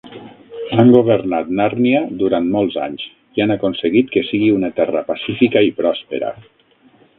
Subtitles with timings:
[0.77, 3.05] Han governat Nàrnia durant molts anys,
[3.37, 6.35] i han aconseguit que sigui una terra pacífica i pròspera